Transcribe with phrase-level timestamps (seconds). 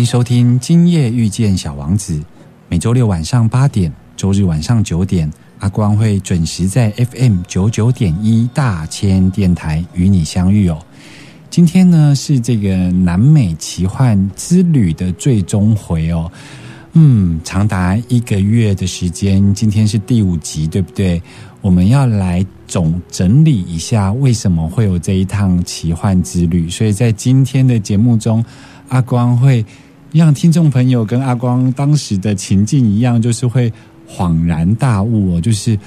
[0.00, 2.14] 欢迎收听《今夜遇见小王子》，
[2.70, 10.78] 每周六晚上八点，周日晚上九点，阿光会准时在 FM 九九点一大千电台与你相遇哦。
[11.50, 16.32] 今天呢是这个南美奇幻之旅的最终回哦，
[16.94, 21.22] 嗯，长达一个月的时间，今天是第五集，对不对？
[21.60, 28.42] 我们要来总整理一下为什么会有这一趟奇幻之旅，所以在今天的节目中，
[28.88, 29.62] 阿光会
[30.12, 33.72] 让听众朋友跟阿光当时的情境一样，就是会
[34.08, 35.78] 恍然大悟哦，就是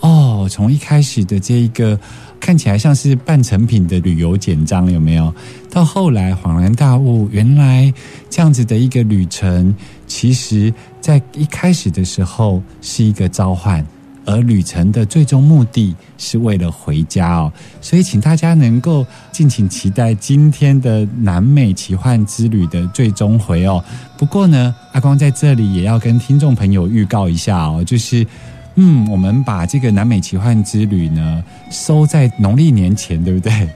[0.00, 1.98] 哦，从一开始的这一个
[2.38, 5.34] 看起来像是半成品的旅游简章，有没有？
[5.70, 7.92] 到后来恍然大悟，原来
[8.30, 9.74] 这样子的一个旅程，
[10.06, 13.84] 其实在一开始的时候是一个召唤。
[14.24, 23.82] 而旅程的最终目的是为了回家哦，所以请大家能够敬请期待今天的南美奇幻之旅的最终回哦。
[24.16, 28.26] 不过呢，阿光在这里也要跟听众朋友预告一下哦，就是
[28.76, 33.68] 嗯，我们把这个南美奇幻之旅呢收在农历年前，对不对？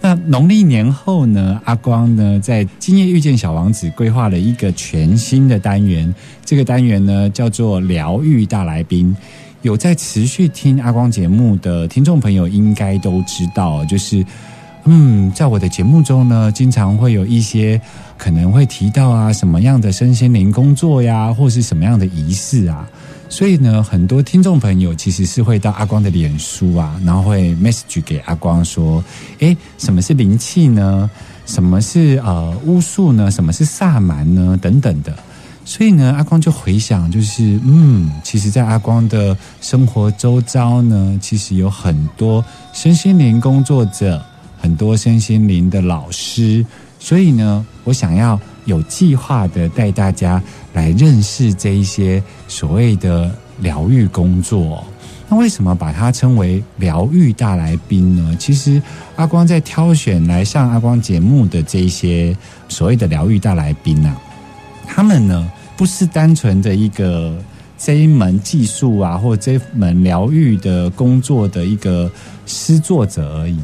[0.00, 9.14] 那农历年后呢，阿光呢在今夜遇见小王子规划了一个全新的单元，这个单元呢叫做疗愈大来宾。
[9.62, 14.24] 有在持续听阿光节目的听众朋友应该都知道，就是
[14.84, 17.80] 嗯，在我的节目中呢，经常会有一些
[18.16, 22.88] 可能会提到啊，什么样的身心灵工作呀，或是什么样的仪式啊。
[23.28, 29.04] 所以呢，很多听众朋友其实是会到阿光的脸书啊，然后会 message 给阿光说
[29.40, 31.10] ：“诶，什么是灵气呢？
[31.44, 33.30] 什么是呃巫术呢？
[33.30, 34.56] 什么是萨满呢？
[34.62, 35.12] 等等的。”
[35.68, 42.42] 所以呢，阿光就回想，就是嗯，其实，在阿光的生活周遭呢，其实有很多
[42.72, 44.18] 身心灵工作者，
[44.58, 46.64] 很多身心灵的老师。
[46.98, 50.42] 所以呢，我想要有计划的带大家
[50.72, 53.30] 来认识这一些所谓的
[53.60, 54.82] 疗愈工作。
[55.28, 58.34] 那为什么把它称为疗愈大来宾呢？
[58.38, 58.80] 其实
[59.16, 62.34] 阿光在挑选来上阿光节目的这一些
[62.70, 64.16] 所谓的疗愈大来宾啊，
[64.86, 65.46] 他们呢
[65.78, 67.40] 不是单纯的一个
[67.78, 72.10] 这一门技术啊，或这门疗愈的工作的一个
[72.46, 73.56] 施作者而已。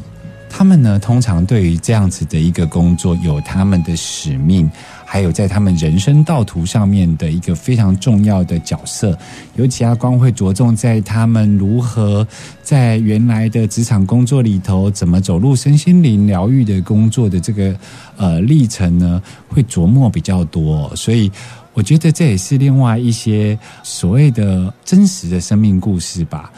[0.49, 4.71] 他们呢，通常对于这样子的一个工作有他们的使命，
[5.05, 9.17] 还有在他们人生道途上面的一个非常重要的角色。
[9.55, 12.27] 尤其阿光会着重在他们如何
[12.61, 17.73] 在原来的职场工作里头，怎么走入身心灵疗愈的工作的这个
[18.17, 20.93] 呃历程呢，会琢磨比较多。
[20.95, 21.31] 所以
[21.73, 26.51] 我觉得这也是另外一些所谓的真实的生命故事吧。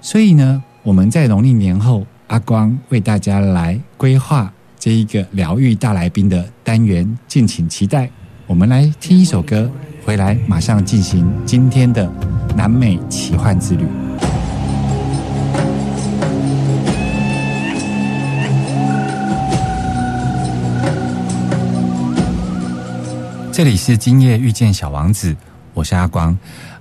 [0.00, 2.06] 所以呢，我们在农历年后。
[2.28, 8.08] 阿光为大家来规划这一个疗愈大来宾的单元，敬请期待。
[8.46, 9.68] 我们来听一首歌，
[10.04, 12.08] 回来马上进行今天的
[12.56, 13.84] 南美奇幻之旅。
[23.50, 25.34] 这里是今夜遇见小王子，
[25.74, 26.38] 我是阿光。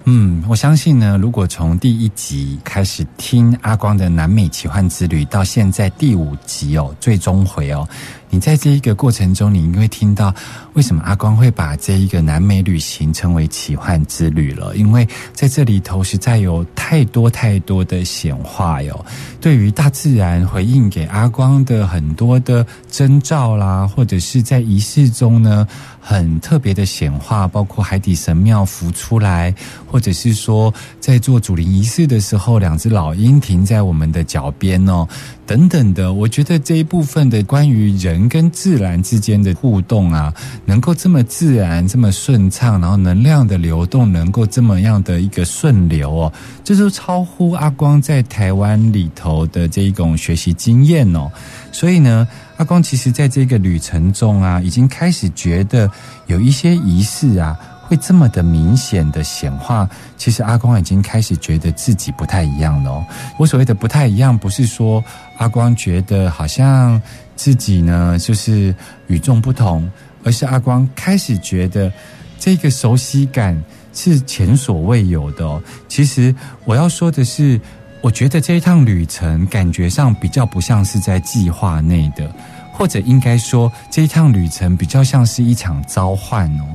[0.10, 7.86] 嗯，我相信呢，如果从第一集开始听阿光的南美奇幻之旅，到现在第五集哦，最终回哦，
[8.30, 10.34] 你在这一个过程中，你会听到
[10.74, 14.76] 为什么阿光会把这一个南美旅行称为奇幻之旅了？
[14.76, 19.06] 因为在这里头实在有太多太多的显化哟，
[19.40, 25.68] 对于大自然回应给阿光的很多的征兆啦，或者是在仪式中呢，
[26.00, 29.54] 很特别的显化，包括海底神庙浮出来。
[29.90, 35.08] 或者是说，在做主灵仪式的时候，两只老鹰停在我们的脚边哦，
[35.46, 36.14] 等等的。
[36.14, 40.34] 我觉得这一部分的关于人人跟自然之间的互动啊，
[40.66, 46.34] 能够这么自然、这么顺畅，然后能量的流动能够这么样的一个顺流哦，
[46.64, 51.32] 这就超乎阿光在台湾里头的这一种学习经验哦。
[51.72, 52.28] 所以呢，
[52.58, 55.90] 阿光其实在这个旅程中啊，已经开始觉得
[56.26, 57.56] 有一些仪式啊。
[57.90, 63.02] 会这么的明显的显化，其实阿光已经开始觉得自己不太一样了。
[63.40, 65.02] 我所谓的不太一样，不是说
[65.38, 67.02] 阿光觉得好像
[67.38, 68.76] 自己呢就是
[69.08, 69.90] 与众不同，
[70.26, 71.90] 而是阿光开始觉得
[72.38, 73.58] 这个熟悉感
[73.94, 75.62] 是前所未有的。
[75.88, 76.36] 其实
[76.66, 77.58] 我要说的是，
[78.02, 82.30] 我觉得这一趟旅程感觉上比较不像是在计划内的，
[82.74, 86.66] 或者应该说这一趟旅程比较像是一场召唤哦。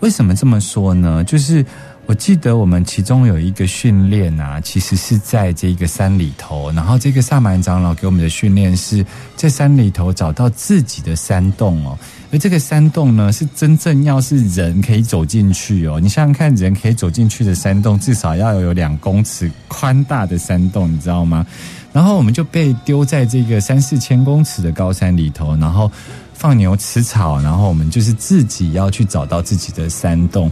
[0.00, 1.22] 为什么这么说呢？
[1.22, 1.64] 就是
[2.04, 9.06] 我记得我们其中有一个训练啊，其实是在这个山里头，然后这个萨满长老给我们的训练是
[9.36, 11.96] 在山里头找到自己的山洞哦，
[12.32, 15.98] 而这个山洞呢，是真正要是人可以走进去哦。
[16.00, 21.46] 你想想看，人可以走进去的山洞，至少要有两公尺宽大的山洞，你知道吗？
[21.92, 25.90] 然后我们就被丢在这个三四千公尺的高山里头，然后。
[26.34, 30.50] 放牛吃草，然后我们就是自己要去找到自己的山洞。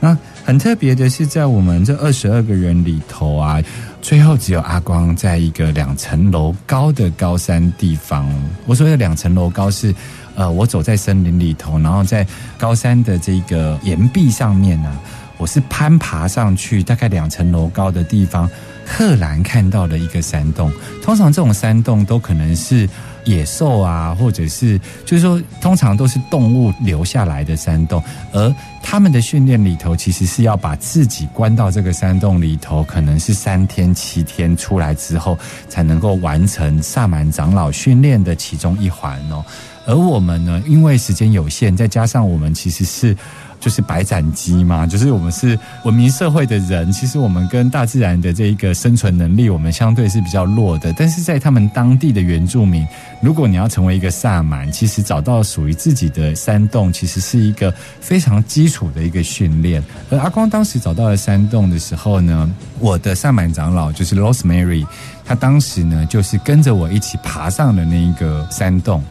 [0.00, 0.16] 那
[0.48, 3.62] 很特别的是，在我们这二十二个人里头啊，
[4.00, 8.26] 最后只有阿光在一个两层楼高的高山地方。
[8.64, 9.94] 我所谓的两层楼高是，
[10.36, 14.90] 呃，我走在森林里头，然后在高山的这个岩壁上面呢，
[15.36, 18.48] 我是攀爬上去，大概两层楼高的地方，
[18.88, 20.72] 赫然看到了一个山洞。
[21.02, 22.88] 通常这种山洞都可能是。
[23.24, 28.02] 野兽啊，或者是就是说，通常都是动物留下来的山洞，
[28.32, 35.36] 而他们的训练里头，其实是要把自己关到这个山洞里头，可能是三天七天出来之后，
[35.68, 39.44] 才能够完成萨满长老训练的其中一环哦。
[39.84, 43.14] 而我们呢，因为时间有限，再加上我们其实是。
[43.60, 50.92] 就是白斩鸡嘛，就是我们是文明社会的人，其实我们跟大自然的这一个生存能力，我们相对是比较弱的。
[50.92, 52.86] 但是在他们当地的原住民，
[53.20, 59.82] 如果你要成为一个萨满，其实找到属于自己的山洞，其实是一个非常基础的一个训练。
[60.10, 64.86] 而阿光当时找到了山洞的时候呢，我的萨满长老就是 Rosemary，
[65.24, 69.02] 他当时呢就是跟着我一起爬上了那一个山洞。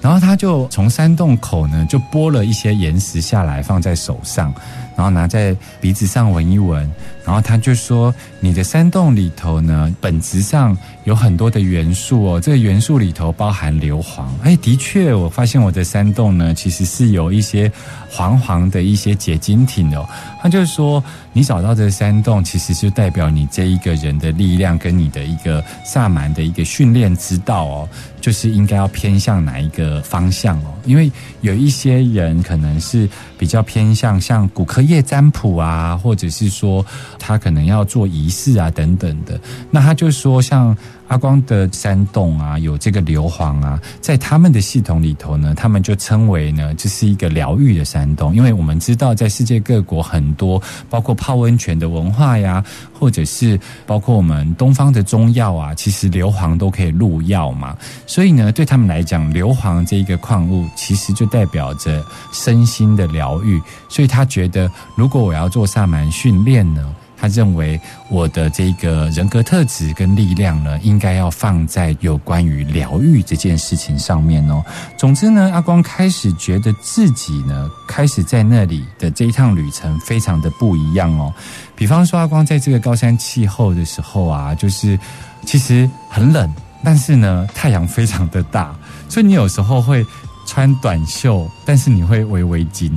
[0.00, 4.54] 然后他就从山洞口呢，就拨了一些岩石下来，放在手上，
[4.96, 6.90] 然后拿在鼻子上闻一闻。
[7.24, 14.22] 然后他就说：“你的山洞里头呢，本质上有很多的元素哦，这个元素里头包含硫磺。
[14.44, 17.70] 哎，的确，我发现我的山洞呢，其实是有一些
[18.08, 20.08] 黄黄的一些结晶体哦。
[20.40, 21.02] 他就说，
[21.32, 27.88] 你找到这个山洞，其实就代表你这一个人的力量跟你的一个萨满的一个训练之道哦，
[28.20, 30.72] 就是应该要偏向哪一个方向哦？
[30.84, 31.10] 因为
[31.40, 36.84] 有一些人可能是比较偏向像骨科夜占卜啊，或者是说。”
[37.18, 39.40] 他可能要做仪式啊，等等的。
[39.68, 40.76] 那他就说，像
[41.08, 48.34] 阿光的山洞啊，有这个硫磺啊，在他们的系统里头呢，他们就称为呢，这是一个疗愈的山洞。
[48.34, 50.60] 因为我们知道，在世界各国很多，
[50.90, 57.76] 包括泡温泉的文化呀，或者是包括我们东方的中药啊，其实硫磺都可以入药嘛。
[58.06, 63.60] 所以呢，对他们来讲，硫磺这一个矿物，其实就代表着身心的疗愈。
[63.88, 66.94] 所以他觉得，如果我要做萨满训练呢？
[67.16, 67.80] 他认为
[68.10, 74.62] 我的这个人格特质跟力量呢，应该要放在有关于疗愈这件事情上面哦。
[74.96, 81.32] 总之呢，阿光开始觉得自己呢，开始在那里的这一趟旅程非常的不一样哦。
[81.74, 84.98] 比方说，阿光在这个高山气候的时候啊，就是
[85.44, 86.52] 其实很冷，
[86.84, 88.74] 但是呢，太阳非常的大，
[89.08, 90.04] 所以你有时候会
[90.46, 92.90] 穿短袖，但是你会围围巾，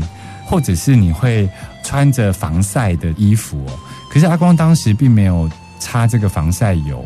[0.46, 1.50] 或者是你会
[1.84, 3.74] 穿着防晒的衣服哦。
[4.10, 5.50] 可是阿光当时并没有
[5.80, 7.06] 擦这个防晒油，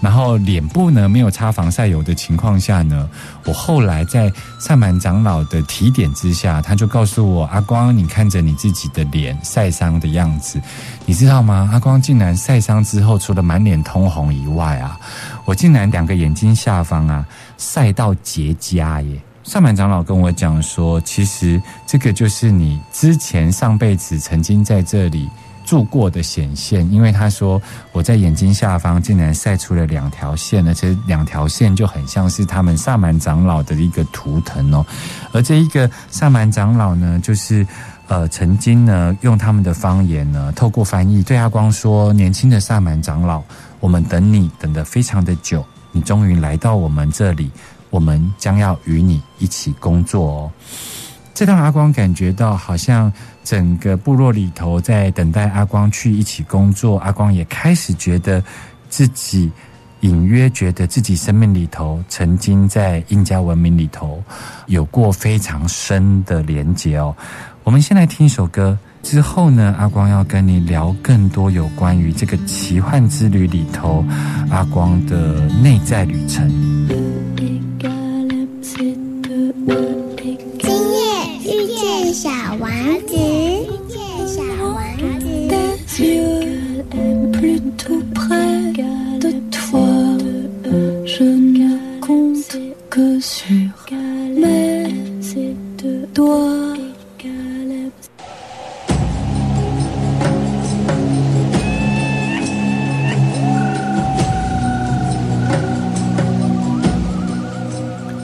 [0.00, 3.06] 然后脸部呢没有擦防晒油的情况下呢，
[3.44, 10.58] 我后来在萨满长老的提点之下，他就告诉我：阿光，你看着你自己的脸晒伤的样子，
[11.04, 11.68] 你知道吗？
[11.72, 14.98] 阿光竟然晒伤之后，除了满脸通红以外啊，
[15.44, 17.26] 我竟然两个眼睛下方啊
[17.58, 19.20] 晒到结痂耶！
[19.42, 25.28] 萨满长老跟我讲说，其实这个就是你之前上辈子曾经在这里。
[25.74, 34.86] 住过的显现，因为他说我在眼睛下方竟然晒出了两条线，而且两条线就很像是他们萨满长老的一个图腾哦。
[35.32, 37.66] 而这一个萨满长老呢，就是
[38.06, 43.42] 呃曾经呢用他们的方言呢，透过翻译对阿光说：“年轻的萨满长老，
[43.80, 47.50] 我们等你等得非常的久，你终于来到我们这里。”
[47.90, 50.50] 我们将要与你一起工作哦。
[51.32, 53.12] 这让阿光感觉到，好像
[53.44, 56.98] 整个部落里头在等待阿光去一起工作。
[56.98, 58.42] 阿光也开始觉得
[58.88, 59.50] 自己
[60.00, 64.22] 隐约觉得自己生命里头，曾经在印加文明里头
[64.66, 67.14] 有过非常深的连结哦。
[67.62, 74.04] 我们先来听一首歌，之后呢，阿光要跟你聊更多有关于这个奇幻之旅里头
[74.50, 77.13] 阿光的内在旅程。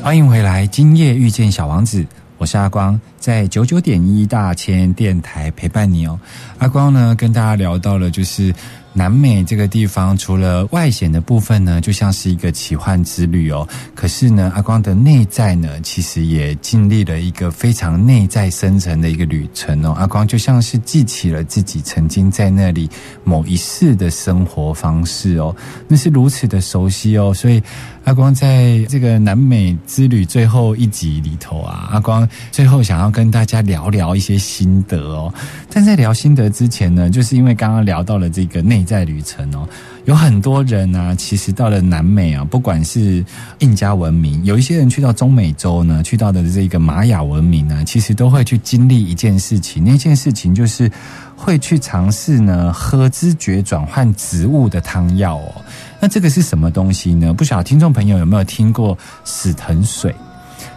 [0.02, 2.04] 欢迎回来，今夜遇见小王子，
[2.36, 6.18] 我是阿光，在九九点一大千电台陪伴你哦。
[6.58, 8.52] 阿光呢，跟大家聊到了就是
[8.92, 13.66] 南美这个地方，除了外显的部分呢，就像是一个奇幻之旅哦。
[13.94, 19.92] 可是呢，阿光的内在呢，其实也经历了一个非常内在深层的一个旅程哦。
[19.99, 22.90] 阿光就像是记起了自己曾经在那里
[23.23, 25.54] 某一世的生活方式哦，
[25.87, 27.62] 那是如此的熟悉哦，所以。
[28.04, 35.32] 阿光在这个南美之旅最后一集里头啊，阿光最后想要跟大家聊聊一些心得哦。
[35.70, 39.68] 但在聊心得之前呢，就是因为刚刚聊到了这个内在旅程哦，
[40.04, 43.25] 有很多人呢、其实到了南美啊，不管是
[43.58, 50.90] 印加文明，有一些人去到中美洲呢，去到的这个玛雅文明呢，其实都会去经历一件事情，那件事情就是
[51.37, 55.54] 会去尝试呢喝知觉转换植物的汤药哦。
[56.00, 57.32] 那这个是什么东西呢？
[57.32, 60.14] 不晓得听众朋友有没有听过死藤水？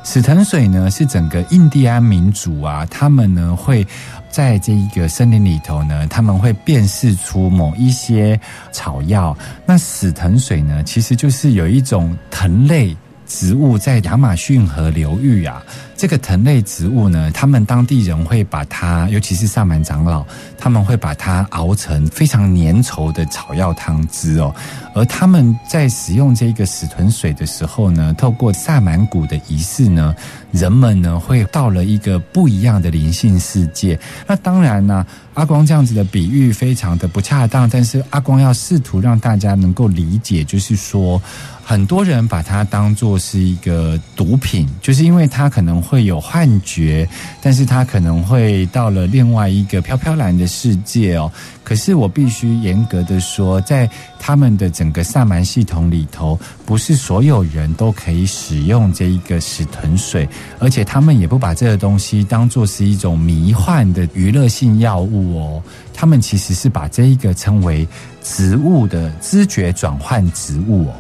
[0.06, 3.86] 死藤水呢是整个印第安民族啊，他们呢会
[4.34, 8.40] 在这一个森林里头呢，他们会辨识出某一些
[8.72, 9.38] 草药。
[9.64, 12.98] 那死藤水呢，其实就是有一种藤类
[13.34, 15.64] 植物在亚马逊河流域啊。
[15.96, 20.26] 这个藤类植物呢，他们当地人会把它，尤其是萨满长老，
[20.58, 24.54] 他们会把它熬成非常粘稠的草药汤汁哦。
[24.94, 30.14] 而他们在使用这个死豚水的时候呢，透过萨满谷的仪式呢，
[30.52, 33.98] 人们呢会到了一个不一样的灵性世界。
[34.28, 41.22] 那当然呢，阿光这样子的比喻非常的不恰当，但是阿光要试图让大家能够理解，就是说。
[41.66, 47.08] 很多人把它当做是一个毒品，就是因为它可能会有幻觉，
[47.42, 51.32] 但是它可能会到了另外一个飘飘然的世界哦。
[51.64, 53.90] 可是我必须严格的说，在
[54.20, 60.28] 他们的整个萨满系统里头，不是所有人都可以使用这一个死藤水，
[60.60, 65.64] 而且他们也不把这个东西当做是一种迷幻的娱乐性药物哦。
[65.94, 67.88] 他们其实是把这一个称为
[68.22, 70.94] 植物的知觉转换植物哦。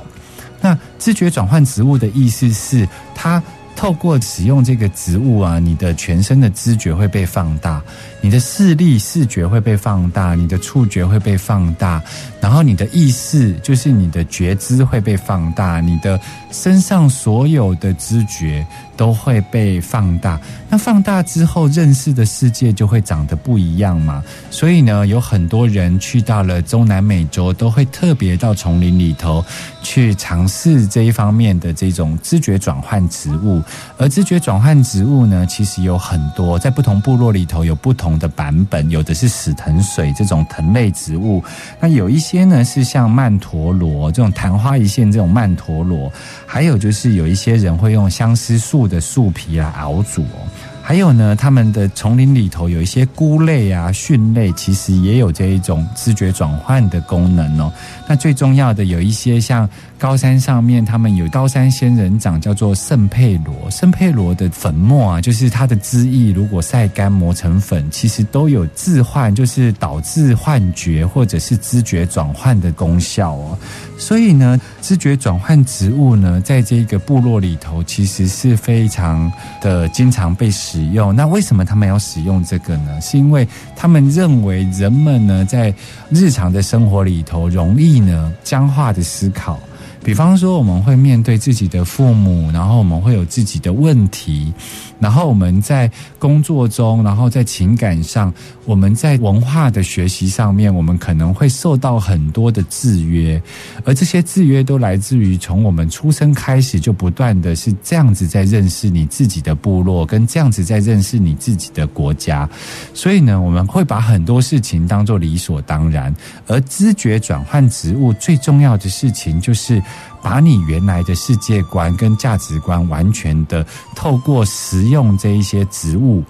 [0.63, 3.43] 那知觉转换植物的意思是，它
[3.75, 7.81] 透过使用这个植物啊，你的全身的知觉会被放大，
[8.21, 12.01] 你的视力、视觉会被放大，你的触觉会被放大，
[12.39, 16.17] 然后你的意识，就是你的觉知会被放大，你的
[16.51, 20.39] 身上所有的知觉都会被放大。
[20.69, 24.23] 那放大之后，认识的世界就会长得不一样嘛。
[24.49, 29.43] 所以呢，有很多人去到了中南美洲，都会特别到丛林里头
[29.83, 33.61] 去尝试这一方面的这种知觉转换植物。
[33.97, 41.43] 而知觉转换植物呢，其实有很多，在不同部落里头有不同的版本，有的是死藤水这种藤类植物，
[41.79, 46.11] 那有一些呢是像曼陀罗这种昙花一现这种曼陀罗，
[46.47, 50.47] 还有就是有一些人会用相思树的树皮来熬煮哦。
[50.85, 57.71] 还有呢，他们的丛林里头有一些菇类啊、蕈类，其实也有这一种知觉转换的功能哦。
[58.05, 59.67] 那最重要的有一些像
[60.03, 63.71] 高山上面，他们有高山仙人掌，叫做圣佩罗。
[63.71, 73.57] 圣佩罗的粉末啊，就是它的汁液，如果晒干磨成粉，其实都有致幻，就是导致幻觉或者是知觉转换的功效哦。
[73.97, 79.31] 所以呢，知觉转换植物呢，在这个部落里头，其实是非常
[79.61, 81.15] 的经常被使用。
[81.15, 82.99] 那为什么他们要使用这个呢？
[82.99, 85.73] 是因为他们认为人们呢，在
[86.09, 89.57] 日常的生活里头，容易呢僵化的思考。
[90.03, 94.53] 比方说，我们会面对自己的父母，然后我们会有自己的问题，
[94.99, 98.31] 然后我们在工作中，然后在情感上，
[98.65, 103.41] 我们在文化的学习上面，我们可能会受到很多的制约，
[103.85, 112.47] 而这些制约都来自于从我们出生开始就不断的是这样子在认识你自己的部落，跟这样子在认识你自己的国家，
[112.93, 116.13] 所以呢，我们会把很多事情当做理所当然，
[116.47, 119.81] 而知觉转换植物最重要的事情就是。
[120.21, 126.23] 把你原来的世界观跟价值观完全的透过食用这一些植物，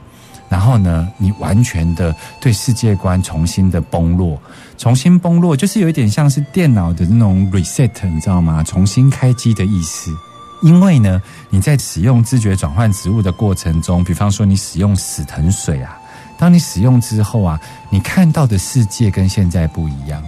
[0.49, 4.39] 然后呢，你完全的对世界观重新的崩落，
[4.77, 8.63] 重新崩落，就是有一点像是电脑的那种 reset，你知道吗？
[8.63, 10.11] 重新开机的意思。
[10.61, 15.97] 因为呢，你在使用知觉转换植物的过程中，比方说你使用死藤水啊，
[16.37, 20.23] 当你使用之后啊，你看到的世界跟现在不一样。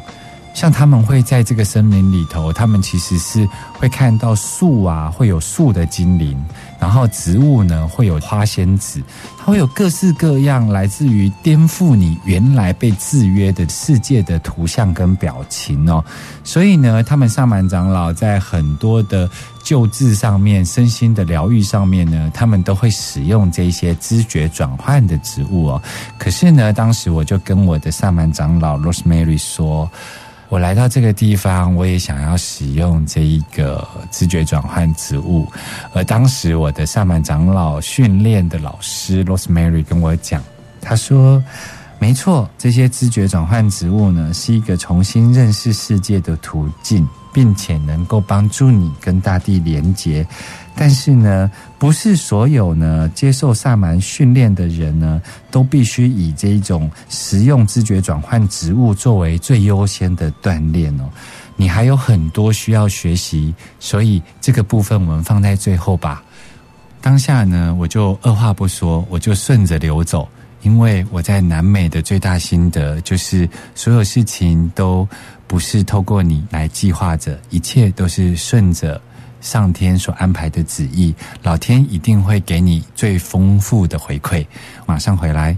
[0.56, 6.42] 像他们会在这个森林里头，他们其实是会看到树啊，会有树的精灵，
[6.80, 9.04] 然后植物呢会有花仙子，
[9.38, 16.04] 它会有各式各样来自于颠覆你原来被制约的世界的图像跟表情哦。
[16.46, 19.30] 所以呢，他们萨满长老在很多的
[19.62, 25.82] 救治上面、身心的疗愈上面呢，他们都会使用这些知觉转换的植物哦。
[26.18, 29.92] 可是呢，当时我就跟我的萨满长老 Rosemary 说。
[30.48, 35.48] 我来到这个地方，我也想要使用这一个知觉转换植物。
[35.94, 40.42] 而当时我的萨满长老训练的老师 Rosemary 跟我讲，
[40.80, 41.44] 他说
[41.98, 50.26] ：“没错，这些知觉转换植物呢，是一个重新认识世界的途径，并且能够帮助你跟大地连接。”
[50.78, 61.10] 但是呢，不是所有呢接受萨满训练的人呢，都必须以这一种实用知觉转换植物作为最优先的锻炼哦。
[61.58, 66.24] 你还有很多需要学习，所以这个部分我们放在最后吧。
[67.00, 70.28] 当下呢，我就二话不说，我就顺着流走，
[70.66, 75.08] 因为我在南美的最大心得就是，所有事情都
[75.46, 79.00] 不是透过你来计划着，一切都是顺着。
[79.42, 84.44] 上天所安排的旨意，老天一定会给你最丰富的回馈。
[84.88, 85.56] 马上回来。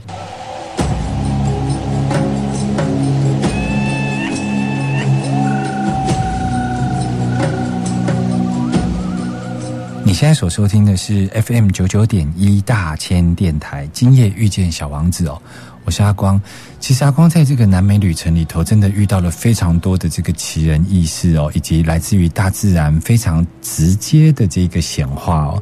[10.07, 15.37] 你现在所收听的是 FM 九九点一大千电台，今夜遇见小王子哦。
[15.83, 16.41] 我是阿光，
[16.79, 25.61] 其实阿光在这个南美旅程里头，真的遇到了非常多的这个奇人异事哦，以及来自于大自然非常直接的这个显化哦。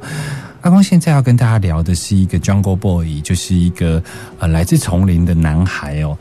[0.62, 4.00] 阿光现在要跟大家聊的是一个 Jungle Boy，就是一个
[4.38, 6.16] 呃来自丛林的男孩哦。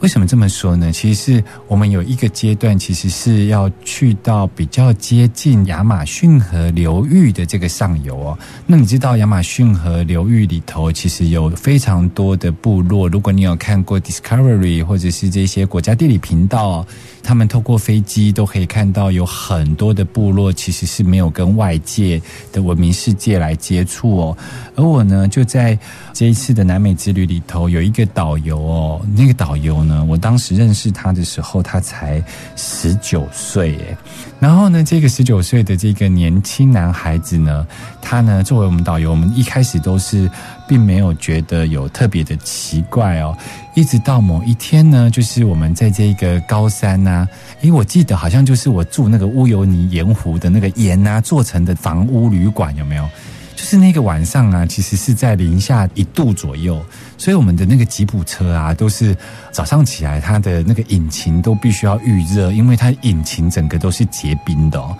[0.00, 0.92] 为什么这么说呢？
[0.92, 8.38] 其实我们有一个阶段，其实是要去到比较接近亚马逊河流域的这个上游哦。
[8.66, 13.08] 那你知道亚马逊河流域里头其实有非常多的部落。
[13.08, 16.86] 如果你有看过 Discovery 或者是这些国家地理频道，
[17.22, 22.20] 他们透过飞机都可以看到有很多的部落其实是没有跟外界
[22.52, 24.38] 的文明世界来接触哦。
[24.74, 25.76] 而我呢，就在
[26.12, 29.85] 这一次的南美之旅里头有一个导游哦，那个导游。
[29.86, 32.22] 呢，我当时认识他的时候，他才
[32.56, 33.96] 十九岁耶。
[34.38, 37.66] 然后呢，这个十九岁的这个年轻男孩子呢，
[38.02, 40.30] 他呢作为我们导游，我们一开始都是
[40.68, 43.36] 并没有觉得有特别的奇怪哦。
[43.74, 47.26] 一直到某一天呢，就是我们在这个高山呐，
[47.60, 53.08] 因为我记得好像就是我住那个乌尤尼盐湖的那个盐呐做成的房屋旅馆，有没有？
[53.54, 56.84] 就是那个晚上啊，其实是在零下一度左右，
[57.18, 59.16] 所以我们的那个吉普车啊，都是
[59.50, 64.78] 早上起来，它的那个引擎都必须要预热，因为它引擎整个都是结冰的。
[64.78, 64.96] 哦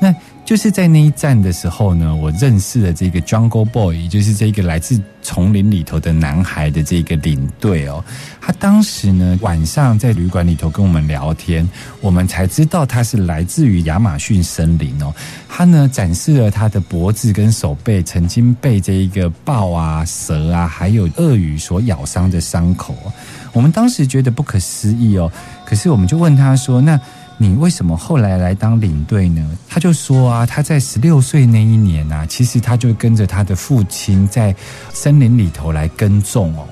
[0.00, 0.14] 那
[0.48, 8.02] 就是在那一站的时候呢，我认识了这个 Jungle Boy，就是这个来自丛林里头的男孩的这个领队哦。
[8.40, 11.68] 他当时呢晚上在旅馆里头跟我们聊天，
[12.00, 15.12] 我们才知道他是来自于亚马逊森林哦。
[15.50, 22.96] 他呢展示了他的脖子跟手背曾经被这一个豹啊、蛇啊，还有鳄鱼所咬伤的伤口。
[23.52, 25.30] 我们当时觉得不可思议哦，
[25.66, 26.98] 可是我们就问他说：“那？”
[27.40, 29.48] 你为什么后来来当领队呢？
[29.68, 34.52] 他就说啊，他在十六岁那一年啊，其实他就跟着他的父亲在
[34.92, 36.66] 森林里头来耕种哦。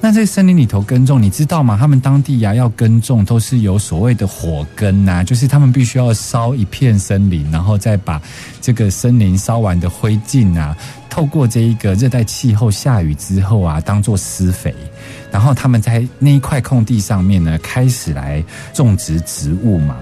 [0.00, 1.76] 那在森林里头耕种，你知道吗？
[1.78, 8.20] 他们当地呀要耕种都是有所谓的火耕呐，就是他们必须要烧一片森林，然后再把
[8.60, 10.76] 这个森林烧完的灰烬啊，
[11.08, 14.74] 透过这一个热带气候下雨之后啊，当做施肥。
[15.32, 19.96] 然后他们在那一块空地上面呢，开始来种植植物嘛。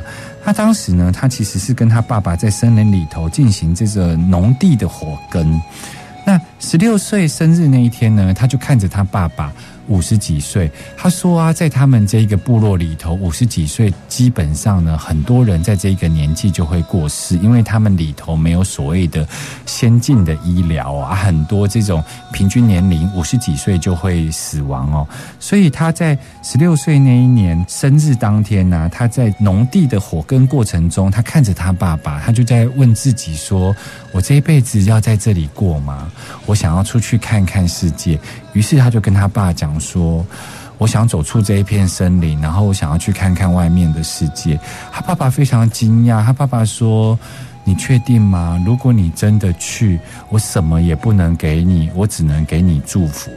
[0.45, 5.61] 他当时呢，他其实是跟他爸爸在森林里头进行这个农地的火耕。
[6.25, 9.53] 那十六岁生日那一天呢，他就看着他爸爸。
[9.89, 19.27] 五十几岁，他说啊，在他们这一个部落里头，五十几岁基本上呢，很多人在这个年纪就会过世，因为他们里头没有所谓的
[19.65, 25.09] 先进的医疗啊，很多这种平均年龄五十几岁就会死亡哦。
[25.41, 33.75] 所以他在十六岁那一年生日当天呢，他在农地的火耕过程中，他看着他爸爸，他就在问自己说
[34.13, 36.13] ：“我这一辈子要在这里过吗？
[36.49, 38.19] 我想要出去看看世界。”
[38.55, 39.79] 于是他就跟他爸讲。
[39.79, 40.27] 说，
[40.79, 44.59] 我想走出这一片森林，然后我想要去看看外面的世界。
[44.91, 47.17] 他爸爸非常惊讶，他爸爸说
[47.65, 48.61] ：“你确定吗？
[48.67, 53.31] 如果你真的去，我什么也不能给你，我只能给你祝福。”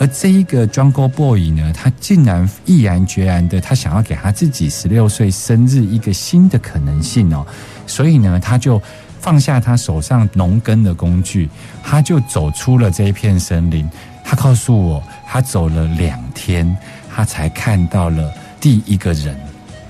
[0.00, 7.46] 而这一个 Jungle Boy 呢，他竟然毅然决然的，他想要给他自己十六岁生日一个新的可能性哦。
[7.86, 8.80] 所以呢，他就
[9.24, 11.48] 放下他手上农耕的工具，
[11.82, 13.88] 他就走出了这一片森林。
[14.22, 16.76] 他告诉我，他走了两天，
[17.10, 19.34] 他才看到了第一个人，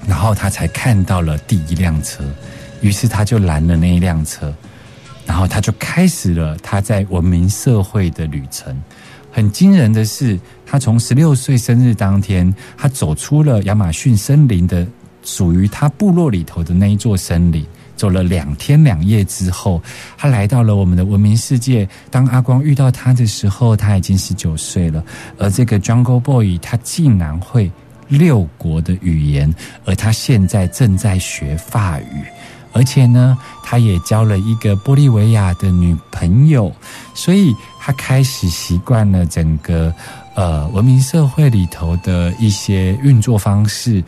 [0.07, 2.23] 然后他才看到了第一辆车，
[2.81, 4.55] 于是他就拦了那一辆车，
[5.27, 8.81] 然后他就开始了他在文明社会的旅程。
[9.33, 14.87] 很惊人的是，他从十六岁生日当天，他走出了亚马逊森林的
[15.25, 17.67] 属于他部落里头的那一座森林。
[17.97, 19.83] 走了两天两夜之后，
[20.17, 21.89] 他来到了我们的文明世界。
[22.11, 25.03] 当阿光遇到他的时候，他已经十九岁了。
[25.39, 27.71] 而这个 Jungle Boy，他竟然会
[28.09, 29.53] 六国的语言，
[29.85, 32.25] 而他现在正在学法语，
[32.73, 36.71] 而且呢，他也交了一个玻利维亚的女朋友，
[37.15, 39.95] 所以他开始习惯了整个
[40.35, 44.03] 呃文明社会里头的一些运作方式。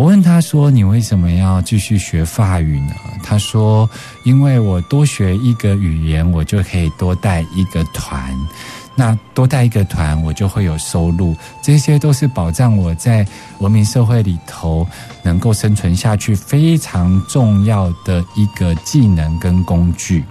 [0.00, 3.86] 我问他说：“你为什么要继续学法语呢？”他说
[4.24, 8.34] ：“因为我多学一个语言，我就可以多带一个团。
[8.94, 11.36] 那多带一个团，我就会有收入。
[11.62, 13.26] 这些都是保障我在
[13.58, 14.88] 文明社会里头
[15.22, 20.24] 能够生存下去非常重要的一个技能跟工具。”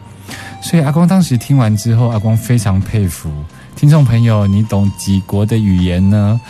[0.63, 3.31] 所以阿光当时听完之后，阿光非常佩服
[3.75, 6.41] 听众朋友，你懂几国的语言呢？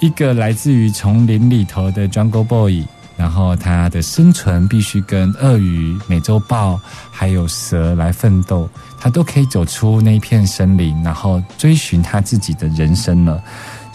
[0.00, 2.84] 一个来自于丛林里头的 Jungle Boy，
[3.16, 6.80] 然后他的生存必须跟鳄鱼、美洲豹
[7.10, 8.68] 还有蛇来奋斗，
[9.00, 13.42] 他都可以走出那片森林，然后追寻他自己的人生了。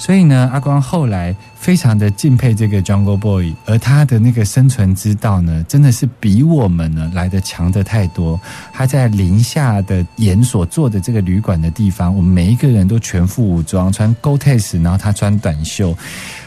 [0.04, 1.34] 所以呢，阿光后来。
[1.64, 8.38] 非常的敬佩这个 Jungle Boy，而他的那个生存之道呢，真的是比我们呢来的强的太多。
[8.74, 15.96] 他在零下的岩所做的这个旅馆的地方，我们每一个人都全副武装，穿 Gore-Tex，然后他穿短袖。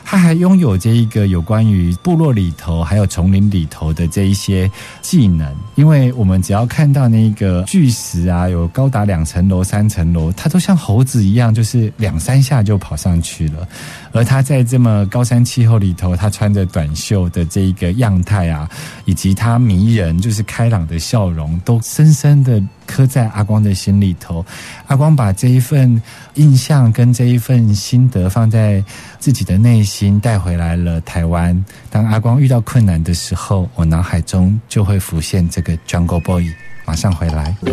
[0.09, 4.71] 他还拥有这一个有关于部落里头还有丛林里头的这一些
[5.03, 13.67] 技能，因为我们只要看到那个巨石啊，有高达两层楼、三层楼，它都像猴子一样，就是两三下就跑上去了。
[14.13, 18.71] 而他在这么高山气候里头，他穿着短袖的这一个样态啊，
[19.07, 24.47] 以及他迷人就是开朗的笑容，都深深的刻在阿光的心里头。
[24.87, 26.01] 阿光把这一份
[26.35, 28.83] 印象跟这一份心得放在
[29.19, 31.65] 自己的内心，带回来了台湾。
[31.91, 36.45] 当阿光遇到困难的时候，我脑海中就会浮现这个 Jungle Boy。
[36.85, 37.57] 马上回来。
[37.63, 37.73] 今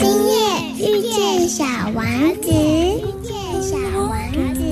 [0.00, 0.34] 夜
[0.78, 1.64] 遇见小
[1.94, 2.06] 王
[2.40, 4.10] 子，遇见小王
[4.54, 4.64] 子。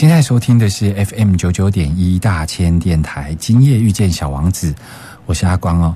[0.00, 4.74] 现在收听的是 FM 九九点一大千电台，今夜遇见小王子，
[5.26, 5.94] 我是阿光哦。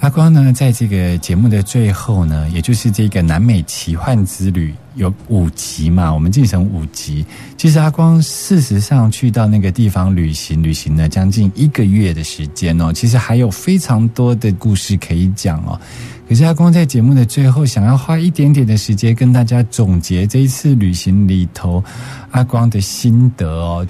[0.00, 7.24] 阿光呢，在这个节目的最后呢，也就是这个南美奇幻之旅有五集嘛，我们进行五集。
[7.56, 15.80] 其实阿光事实上去到那个地方旅行，旅行了将近一个月的时间哦，其实还有非常多的故事可以讲哦。
[16.28, 21.82] 可是阿光在节目的最后，想要花一点点的时间跟大家总结这一次旅行里头
[22.30, 23.86] 阿光的心得哦。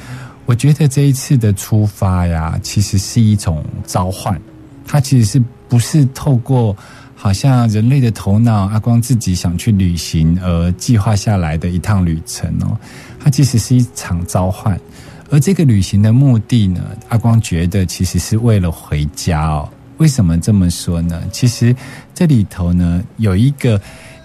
[0.47, 4.40] 我觉得这一次的出发呀，其实是一种召唤，
[4.87, 6.77] 它其实是不是透过
[7.25, 12.77] 好像人类的头脑，阿光自己想去旅行而计划下来的一趟旅程哦？
[13.19, 14.79] 它其实是一场召唤，
[15.31, 19.67] 而这个旅行的目的呢，阿光觉得其实是为了回家哦。
[19.97, 21.23] 为什么这么说呢？
[21.33, 21.75] 其实
[22.13, 23.81] 这里头呢有一个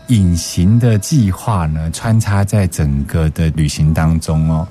[0.08, 4.68] 隐形的计划呢，穿插在整个的旅行当中哦。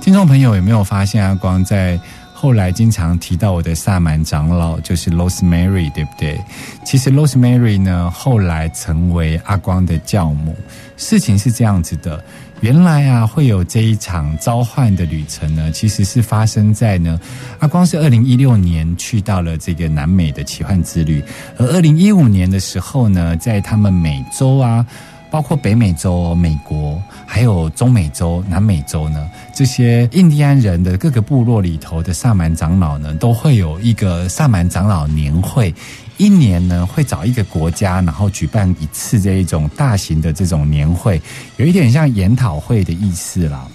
[0.00, 1.98] 听众朋友有没有发现阿光在
[2.40, 6.40] 后来经常提到我的萨满长老，就是 Rosemary，对不对？
[6.84, 10.54] 其实 Rosemary 呢，后来成为阿光的教母。
[10.96, 12.22] 事情是这样子的，
[12.60, 17.20] 原来啊，会有这一场召唤的旅程呢，其实是发生在呢，
[17.58, 21.20] 阿光是二零一六年去到了这个南美的奇幻之旅，
[21.56, 24.86] 而二零一五年的时候呢，在他们美洲啊。
[25.30, 35.74] 包括北美洲、美国，还有中美洲、南美洲呢，这些印第安人的各个部落里头的萨满长老呢，都会有一个萨满长老年会，
[36.16, 41.20] 一年呢会找一个国家，然后举办一次这一种大型的这种年会，
[41.56, 43.66] 有一点像研讨会的意思啦。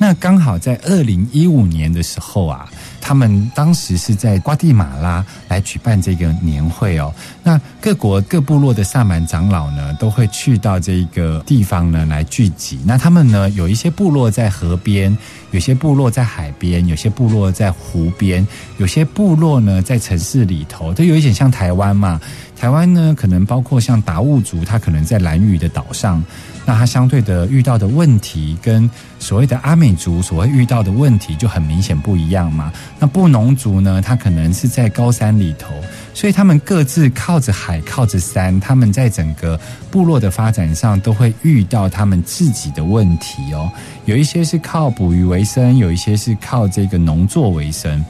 [0.00, 2.66] 那刚好在二零一五年的时候啊。
[3.02, 7.12] 他们当时是在瓜地马拉来举办这个年会哦。
[7.42, 12.78] 那各国各部落的萨满长老呢，都会去到这个地方呢来聚集。
[12.84, 15.16] 那他们呢，有一些部落在河边，
[15.50, 22.20] 有些部落在海边，有些部落在湖边，有些部落呢在城市里头，都有一点像台湾嘛。
[22.60, 26.22] 台湾呢，可能包括像达悟族，他可能在蓝屿的岛上。
[26.66, 32.70] 那他相对的遇到的问题，跟所谓的阿美族所谓遇到的问题就很明显不一样嘛。
[32.98, 35.72] 那布农族呢，他可能是在高山里头，
[36.12, 39.58] 所以他们各自靠着海，靠着山，他们在整个
[39.90, 43.70] 部落的发展上都会遇到他们自己的问题哦。
[44.04, 48.04] 有一些是靠捕鱼为生，有一些是靠这个农作为生。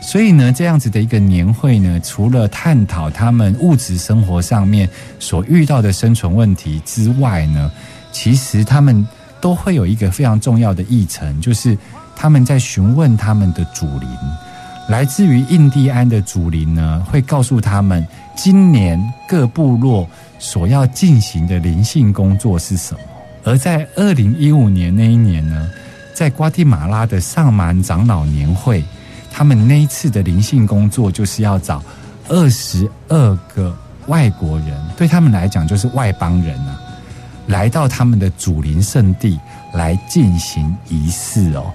[0.00, 7.70] 所以呢，这样子的一个年会呢，除了探讨他们物质生活上面所遇到的生存问题之外呢，
[8.12, 9.06] 其实他们
[9.40, 11.76] 都会有一个非常重要的议程，就是
[12.14, 14.08] 他们在询问他们的祖灵，
[14.88, 18.98] 来自于印第安的祖灵呢，会告诉他们今年
[19.28, 23.00] 各部落所要进行的灵性工作是什么。
[23.44, 25.70] 而在二零一五年那一年呢，
[26.14, 28.82] 在瓜地马拉的上满长老年会。
[29.30, 31.80] 他们那一次的灵性工作，就是要找
[32.28, 36.80] 二十二个外国人，对他们来讲就是外邦人啊，
[37.46, 39.38] 来到他们的祖灵圣地
[39.72, 41.70] 来进行仪式哦。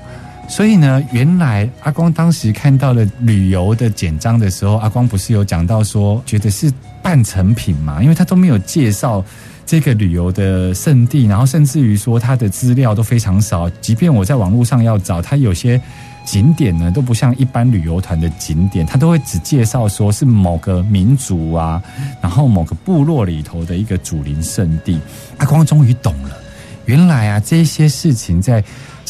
[0.47, 8.03] 所以呢，原来阿光当时看到了旅游的简章的时候，阿光不是有讲到说，觉得是半成品嘛？
[8.03, 9.23] 因为他都没有介绍
[9.65, 15.82] 这个旅游的圣地，然后甚至于说他的资料都非常少，即便我在网络上要找他有些。
[16.25, 21.84] 景点呢都不像一般旅游团的景点，他都会只介绍说是某个民族啊，
[22.21, 24.97] 然后某个部落里头的一个祖灵圣地。
[25.36, 26.38] 阿光终于懂了，
[26.86, 28.63] 原来啊这些事情在。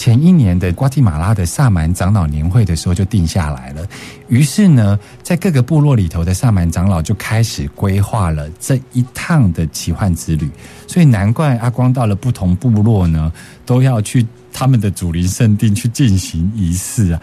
[0.04, 3.88] 前一年的瓜地马拉的萨满长老年会的时候就定下来了，
[4.28, 10.50] 于是呢，在各个部落里头的萨满长老就开始规划了这一趟的奇幻之旅，
[10.88, 13.32] 所以难怪阿光到了不同部落呢，
[13.66, 17.22] 都要去他们的祖灵圣地去进行仪式啊。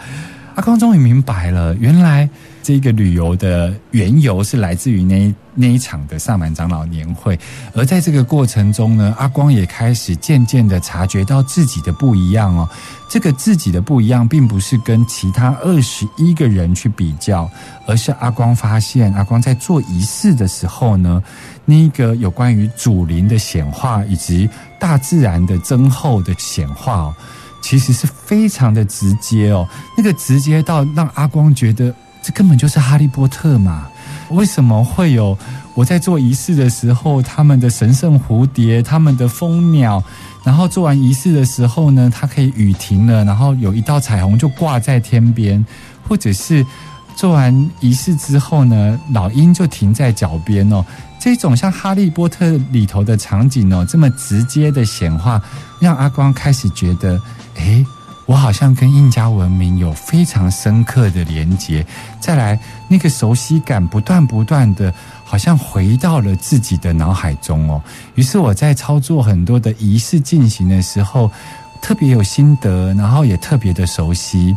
[0.61, 2.29] 阿光终于明白了，原来。
[2.63, 7.37] 这个旅游的缘由是来自于那那一场的萨满长老年会，
[7.75, 12.69] 而在这个过程中呢，阿光也开始渐渐的察觉到自己的不一样哦。
[13.09, 17.51] 这个自己的不一样，并不是跟其他二十一个人去比较，
[17.87, 21.23] 而是阿光发现，阿光在做仪式的时候呢，
[21.65, 27.15] 那个有关于祖灵的显化以及大自然的增厚的显化哦，
[27.61, 31.95] 其实是非常的直接哦，那个直接到让阿光觉得。
[32.23, 33.89] 这根本就是哈利波特嘛？
[34.29, 35.35] 为什么会有
[35.73, 40.05] 我在做仪式的时候，他们的神圣蝴蝶、他们的蜂鸟，
[40.45, 45.65] 然后做完仪式的时候呢，它可以雨停了，然后有一道彩虹就挂在天边，
[46.07, 46.65] 或者是
[47.17, 50.85] 做完仪式之后呢，老鹰就停在脚边哦。
[51.21, 55.41] 这种像哈利波特里头的场景哦，这么直接的显化，
[55.79, 57.21] 让阿光开始觉得，
[57.57, 57.85] 哎。
[58.27, 61.85] 我好像跟印加文明有非常深刻的连结，
[62.21, 62.57] 再来
[62.87, 67.83] 那个熟悉感不断不断的，好像回到了自己的脑海中哦。
[68.15, 71.29] 于是我在操作很多的仪式进行的时候，
[71.83, 74.57] 特别有心得，然后也特别的熟悉。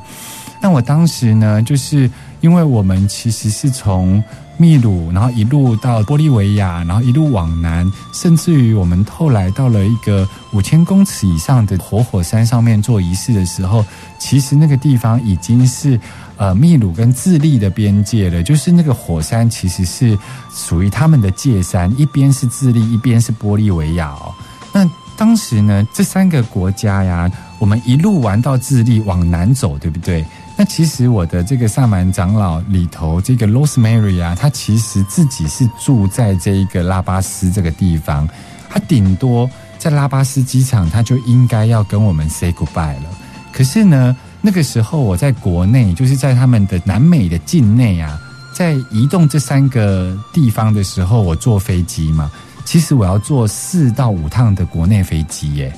[0.62, 2.08] 那我当时呢，就是
[2.42, 4.24] 因为我们其实是从。
[4.58, 13.84] 秘鲁，然后一路到玻利维亚，然后一路往南，甚至于我们后来到了一个五千公尺以上的活火山上面做仪式的时候，
[14.20, 16.00] 其实那个地方已经是
[16.38, 18.44] 呃秘鲁跟智利的边界了。
[18.44, 20.18] 就是那个火山其实是
[20.54, 24.34] 属于他们的界山，一边是智利，一边是玻利维亚哦。
[24.72, 30.24] 那当时呢，这三个国家呀，我们一路玩到智利往南走，对不对？
[30.66, 38.28] 其实我的这个萨满长老里头，这个 Rosemary 啊，他其实自己是住在这一个拉巴斯这个地方。
[38.70, 43.10] 他顶多在拉巴斯机场，他就应该要跟我们 say goodbye 了。
[43.52, 48.20] 可是呢，那个时候我在国内，就是在他们的南美的境内啊，
[48.54, 52.32] 在移动这三个地方的时候，我坐飞机嘛，
[52.66, 55.72] 其实我要坐四到五趟的国内飞机耶。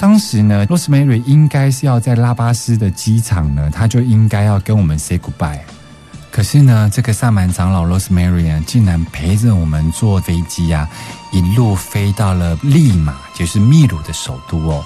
[0.00, 5.60] 当时呢，Rosemary 应该是要在拉巴斯的机场呢，他就应该要跟我们 say goodbye。
[6.30, 10.88] 可是呢，这个萨满长老 Rosemary 啊，竟然陪着我们坐飞机啊，
[11.32, 14.82] 一路飞到了利马，就是秘鲁的首都哦。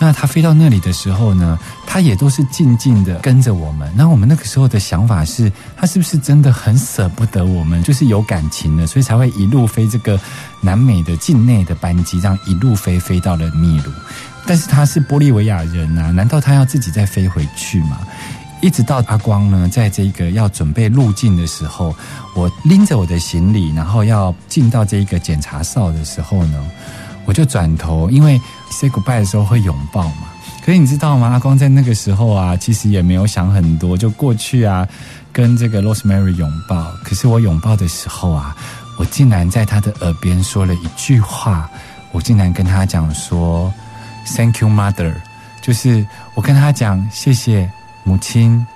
[0.00, 3.92] 那他飞到那里的时候呢，他也都是静静的跟着我们。
[3.94, 10.18] 那我们那个时候的想法是，他是不是真的很舍不得我们，就是有感情的，所以才会一路飞这个
[10.62, 13.92] 南美的境内的班机，这样一路飞飞到了秘鲁。
[14.46, 17.98] 但是他是玻利维亚人啊，难道他要自己再飞回去吗？
[18.60, 21.94] 一直到阿光呢，在这个要准备入境的时候，
[22.34, 26.64] 我拎着我的行李，然后要进到这一个检查哨的时候呢，
[27.26, 30.28] 我就转头，因为 say goodbye 的时候会拥抱嘛。
[30.64, 31.28] 可是你知道吗？
[31.28, 34.88] 阿光在那个时候啊，其实也没有想很多，就过去啊，
[35.30, 36.90] 跟这个 Rosemary 拥抱。
[37.04, 38.56] 可是我拥抱的时候啊，
[38.98, 41.68] 我竟然在他的耳边说了一句话，
[42.12, 43.70] 我竟然跟他讲说
[44.26, 45.14] “Thank you, Mother”，
[45.60, 47.70] 就是我跟他讲谢谢。
[48.06, 48.66] 母亲，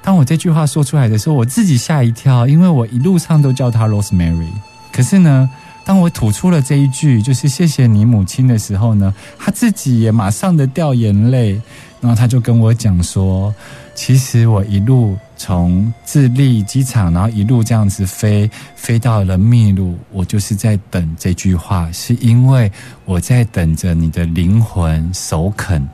[0.00, 4.48] 当我这句话说出来的时候，我自己吓一跳，因为我一路上都叫她 Rosemary。
[4.90, 5.50] 可是呢，
[5.84, 11.60] 当我吐出了这一句，就是谢谢你母亲的时候呢，她自己也马上的掉眼泪。
[12.00, 13.54] 然后她就跟我讲说，
[14.00, 22.72] 其实我一路从智利机场，然后一路这样子飞，飞到了秘鲁，我就是在等这句话，是因为
[23.04, 25.86] 我在等着你的灵魂首肯。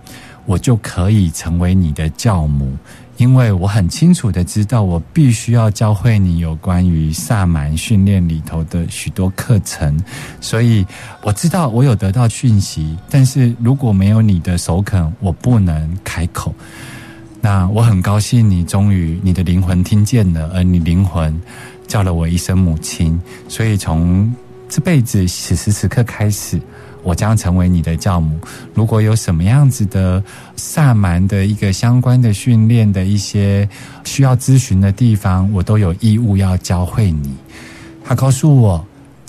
[0.45, 2.73] 我就可以成为你的教母，
[3.17, 10.01] 因为我很清楚的知道，我必须要教会你有关于萨满训练里头的许多课程，
[10.41, 10.87] 所以
[11.23, 16.55] 我知道我有得到讯息，但是如果没有你的首肯，我不能开口。
[17.47, 21.33] 那我很高兴，你终于你的灵魂听见了，而你灵魂
[21.87, 24.35] 叫了我一声母亲，所以从
[24.69, 26.61] 这辈子此时此刻开始。
[27.05, 28.37] 我将成为你的教母。
[28.75, 30.21] 如果有什么样子的
[30.57, 33.69] 萨满的一个相关的训练的一些
[34.03, 37.33] 需要咨询的地方，我都有义务要教会你。
[38.05, 38.85] 他告诉我，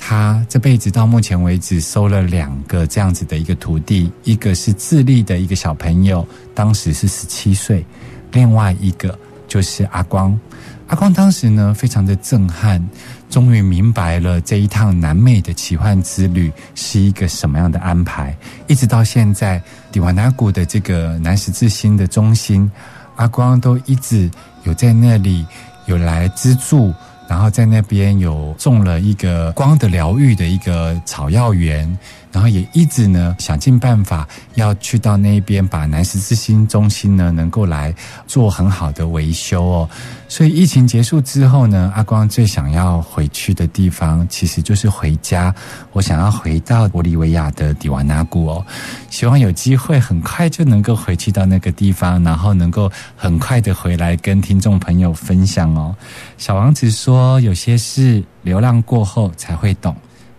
[0.09, 7.83] 他这辈子到目前为止收了两个这样子的一个徒弟，一个是智利的一个小朋友，当时是十七岁；
[8.31, 10.39] 另外一个就是阿光。
[10.87, 12.81] 阿光当时呢，非常的震撼。
[13.29, 18.33] 终于明白了这一趟南美的奇幻之旅是一个什么样的安排。
[18.67, 22.71] 一直到现在，迪瓦纳古的这个南十字星的中心，
[23.17, 24.31] 阿光都一直
[24.63, 25.45] 有在那里
[25.85, 26.93] 有来资助，
[27.27, 31.97] 然后在那边有种了一个光的疗愈的一个草药园。
[32.31, 37.93] 然后也一直呢想尽办法要去到那边，把南十字星中心呢能够来
[38.27, 39.89] 做很好的维修哦。
[40.27, 45.53] 所以疫情结束之后呢，阿光最想要回去的地方其实就是回家。
[45.93, 48.65] 我想要回到玻利维亚的迪瓦纳古哦，
[49.09, 55.95] 希望有机会很快就能够回去到那个地方，然后能够很快的回来跟听众朋友分享哦。
[56.37, 59.95] 小王子说：“有些事流浪过后才会懂。”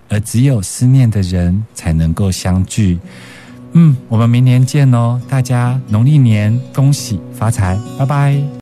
[0.08, 2.98] 而只有思念的人才能够相聚。
[3.72, 8.48] 嗯，我们明年见哦，大家农历年恭喜发财，拜拜。